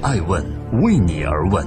[0.00, 0.44] 爱问
[0.80, 1.66] 为你而问。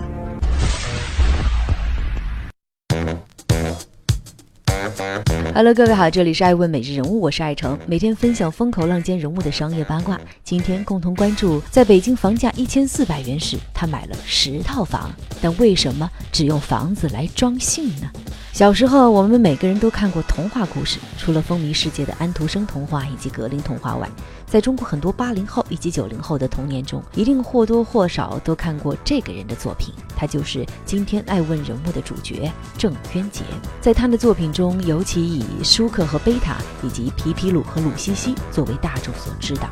[5.54, 10.18] Hello，各位好，这里是爱问每日人物，我是爱成，每天分享风口浪尖人物的商业八卦。
[10.46, 18.10] 今天共同关注，在北京房价一千四百元时，他买了十套房，但为什么只用房子来装信呢？
[18.54, 24.10] 小时候，我们每个人都看过童话故事，除了风靡世界的安徒生童话以及格林童话外，
[24.46, 33.42] 在中国很多八零后以及九零后的童年中，一定或多或少都看过这个人的作品，他就是今天爱问人物的主角郑渊洁。
[33.80, 39.70] 在他的作品中，尤其以以舒克和贝塔以及皮皮鲁和鲁西西作为大众所知道。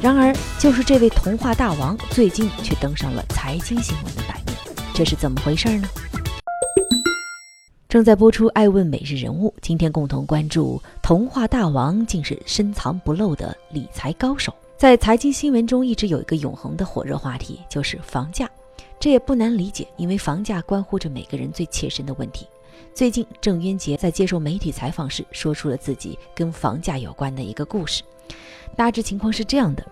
[0.00, 4.56] 然而，就是这位童话大王，最近却登上了财经新闻的版面，
[4.94, 5.88] 这是怎么回事呢？
[7.88, 14.52] 正在播出《爱问每日人物》，今天共同关注童话大王竟是深藏不露的理财高手。
[14.78, 18.50] 在财经新闻中，一直有一个永恒的火热话题，就是房价。
[18.98, 22.46] 这也不难理解，因为房价关乎着每个人最切身的问题。
[22.94, 28.02] 最近，郑渊洁在接受媒体采访时，说出了自己跟房价有关的一个故事。
[28.76, 29.84] 大致情况是这样的：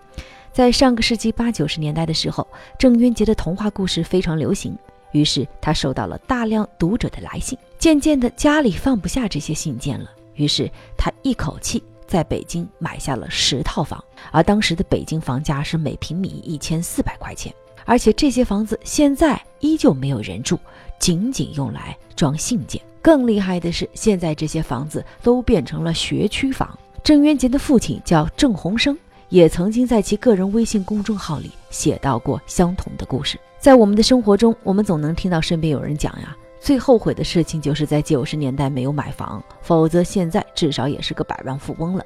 [0.51, 2.47] 在上个世纪八九十年代的时候，
[2.79, 4.77] 郑渊洁的童话故事非常流行。
[5.11, 10.09] 于是他收到了大量读者的来信，渐渐的家里放不下这些信件了。
[10.35, 14.01] 于是他一口气在北京买下了十套房，
[14.31, 17.53] 而当时的北京房价是每平米一千四百块钱，
[17.85, 20.57] 而且这些房子现在依旧没有人住，
[20.99, 22.81] 仅仅用来装信件。
[23.01, 26.77] 更厉害的是，现在这些房子都变成了学区房。
[27.03, 28.95] 郑渊洁的父亲叫郑鸿生，
[29.29, 33.39] 也曾经在其个人微信公众号里写到过相同的故事。
[33.59, 42.05] 在我们的生活中，我们总能听到身边有人讲呀，最后悔的事情就是在九十年代没有买房，否则现在至少也是个百万富翁了。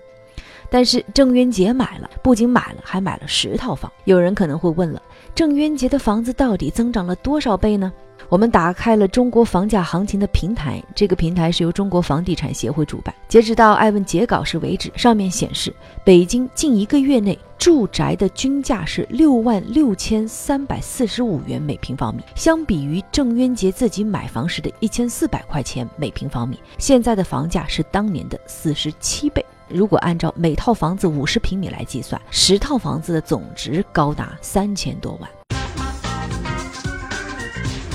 [0.70, 3.92] 但是郑渊洁买了，不仅买了，还买了十套房。
[4.06, 5.02] 有人可能会问了，
[5.34, 7.92] 郑渊洁的房子到底增长了多少倍呢？
[8.28, 13.14] 我们打开了中国房价行情的平台，这个平台是由中国房地产协会主办。
[13.28, 15.72] 截止到艾问截稿时为止，上面显示，
[16.04, 29.46] 北京近一个月内住宅的均价是六万六千三百四十五元每平方米，相比于郑渊洁自己买房时的一千四百块钱每平方米，现在的房价是当年的四十七倍。
[29.68, 35.30] 如果按照每套房子五十平米来计算，十套房子的总值高达三千多万。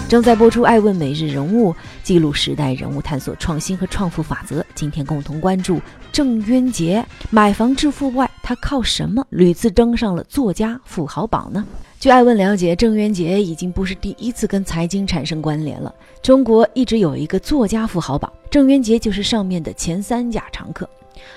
[0.09, 1.73] 正在播出《爱问每日人物》，
[2.03, 4.67] 记录时代人物，探索创新和创富法则。
[4.75, 5.81] 今天共同关注
[6.11, 11.65] 郑渊洁买房致富外，他靠什么屡次登上了作家富豪榜呢？
[12.01, 15.95] 据爱问了解，郑渊洁已经不是第一次跟财经产生关联了。
[16.21, 20.91] 中国一直有一个作家富豪榜，郑渊洁就是上面的前三甲常客。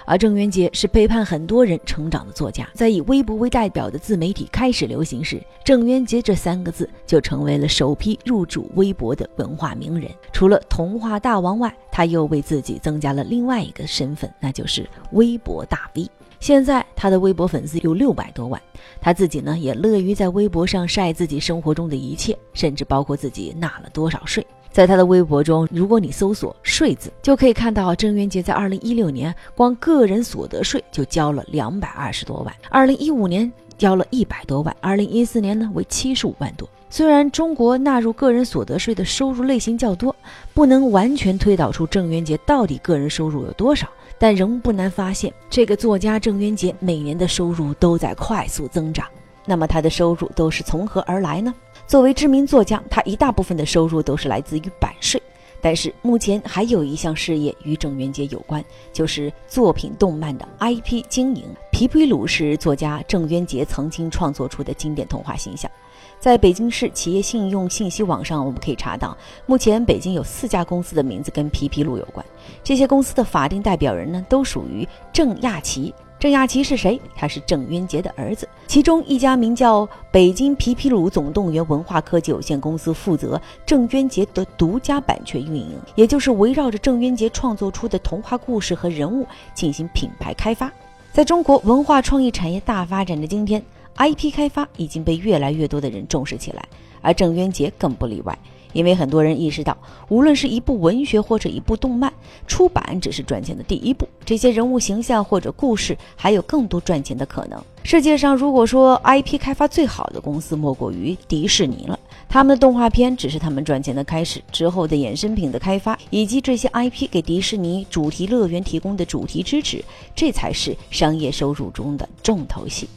[0.05, 10.09] 而郑渊洁是陪伴很多人成长的作家，在以微博为代表的自媒体开始流行时，郑渊洁这三个字就成为了首批入主微博的文化名人。
[10.31, 16.09] 除了童话大王外，他又为自己增加了另外一个身份，那就是微博大 V。
[16.39, 18.61] 现在他的微博粉丝有六百多万，
[18.99, 24.45] 他自己呢也乐于在微博上晒自己生活中的一切，甚至包括自己纳了多少税。
[24.73, 36.67] 在他的微博中，如果你搜索“税”字，就可以看到郑渊洁在二零一六年光个人所得税就交了两百二十多万，二零一五年交了一百多万，二零一四年呢为七十五万多。
[36.89, 40.15] 虽然中国纳入个人所得税的收入类型较多，
[40.55, 49.05] 不能完全推导出郑渊洁到底个人收入有多少，但仍不难发现，这个作家郑渊洁每年的收入都在快速增长。
[49.45, 51.53] 那么他的收入都是从何而来呢？
[51.85, 55.21] 作为知名作家，他一大部分的收入都是来自于版税。
[55.61, 58.61] 但是目前还有一项事业与郑渊洁有关，
[58.91, 61.45] 就是作品动漫的 IP 经营。
[61.71, 65.71] 皮皮鲁是作家郑渊洁曾经创作出的经典童话形象。
[66.19, 72.25] 在北京市企业信用信息网上，我们可以查到，目前北京有四家公司的名字跟皮皮鲁有关。
[72.61, 75.93] 这些公司的法定代表人呢，都属于郑亚奇。
[76.23, 76.97] 郑亚奇是谁？
[77.17, 78.47] 他是郑渊洁的儿子。
[78.65, 90.71] 其中一家名叫北京皮皮鲁总动员文化科技有限公司负责郑渊洁的独家版权运营，也就是围绕着郑渊洁创作出的童话故事和人物进行品牌开发。
[91.11, 93.61] 在中国文化创意产业大发展的今天
[93.97, 96.65] ，IP 开发已经被越来越多的人重视起来，
[97.01, 98.39] 而郑渊洁更不例外。
[98.73, 99.77] 因为很多人意识到，
[100.09, 102.11] 无论是一部文学或者一部动漫，
[102.45, 104.07] 出版只是赚钱的第一步。
[104.25, 107.63] 这些人物形象或者故事还有更多赚钱的可能。
[107.83, 111.99] 世界上，如果说 IP 开发最好的公司，莫过于迪士尼了。
[112.29, 119.83] 他们的动画片只是他们赚钱的开始，之后的衍生品的开发，以及这些 IP 给迪士尼主题乐园提供的主题支持，
[120.15, 122.87] 这才是商业收入中的重头戏。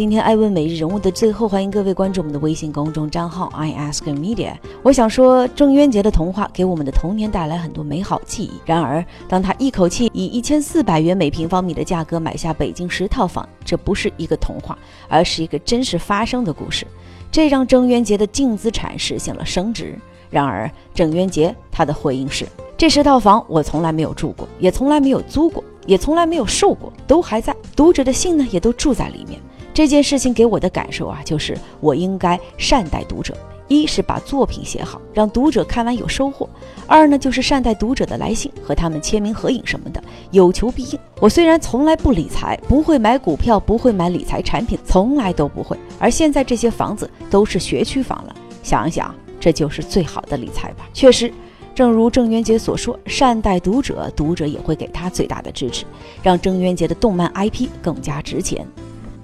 [0.00, 4.54] 今天爱问每日人物的最后，欢迎各位关注我们的微信公众账号 i ask media。
[4.82, 8.52] 我想说，郑渊洁的童话给我们的童年带来很多美好记忆。
[8.64, 16.86] 然而，当他一口气以一千四百元每平方米的价格买下北京十套房，这不是一个童话，而是一个真实发生的故事。
[17.30, 19.98] 这让郑渊洁的净资产实现了升值。
[20.30, 27.54] 然而，郑渊洁他的回应是：这十套房我从来没有住过，也从来没有租过，也从来没有售过，都还在。
[27.76, 29.38] 读者的信呢，也都住在里面。
[29.72, 33.36] 这件事情给我的感受啊，就是我应该善待读者。
[33.68, 36.44] 一是把作品写好，让读者看完有收获；
[36.88, 40.02] 二呢，就是善待读者的来信，和他们签名合影什么的，
[40.32, 40.98] 有求必应。
[41.20, 45.78] 我虽然从来不理财，不会买股票，不会买理财产品，从来都不会。
[46.00, 48.34] 而现在这些房子都是学区房了，
[48.64, 50.88] 想一想，这就是最好的理财吧。
[50.92, 51.32] 确实，
[51.72, 55.84] 正如郑渊洁所说，善待读者，读者也会给他最大的支持，
[56.24, 58.66] 让郑渊洁的动漫 IP 更加值钱。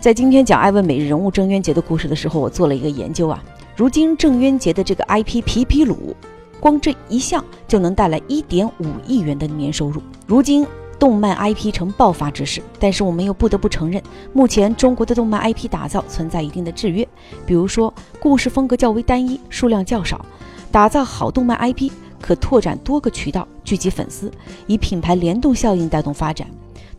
[0.06, 3.42] 在今天讲艾问每日人物郑渊洁的故事的时候，我做了一个研究啊。
[3.74, 6.14] 如今郑渊洁的这个 IP 皮皮鲁，
[6.60, 10.00] 光这一项就能带来一点五亿元的年收入。
[10.24, 10.64] 如今
[10.96, 14.00] 动漫 IP 呈爆发之势，但是我们又不得不承认，
[14.32, 17.04] 目前中国的动漫 IP 打造存在一定的制约。
[17.44, 20.24] 比如说，故事风格较为单一，数量较少。
[20.70, 24.30] 打造好动漫 IP，可拓展多个渠道，聚集粉丝，
[24.68, 26.46] 以品牌联动效应带动发展。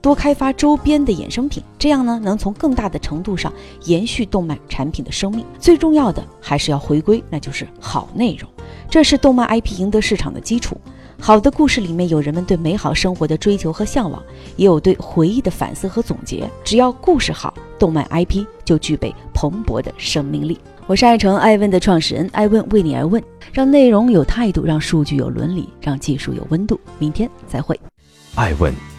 [0.08, 3.52] 多开发周边的衍生品，这样呢能从更大的程度上
[3.84, 5.46] 延续动漫产品的生命。
[5.60, 8.50] 最重要的还是要回归，那就是好内容，
[8.90, 10.80] 这是动漫 IP 赢得市场的基础。
[11.20, 14.24] 好的故事里面有人们对美好生活的追求和向往，
[14.56, 16.50] 也有对回忆的反思和总结。
[16.64, 20.58] 只要故事好，动漫 IP 就具备蓬勃的生命力。
[20.86, 23.22] 我是爱成爱问的创始人，爱问为你而问，
[23.52, 26.80] 让内容有态度，让数据有伦理，让技术有温度。
[26.98, 27.78] 明天再会，
[28.36, 28.74] 爱问。